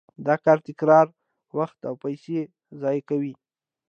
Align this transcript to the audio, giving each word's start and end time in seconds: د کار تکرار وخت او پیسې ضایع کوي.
د 0.25 0.27
کار 0.43 0.57
تکرار 0.67 1.07
وخت 1.57 1.79
او 1.89 1.93
پیسې 2.03 2.37
ضایع 2.81 3.01
کوي. 3.09 3.33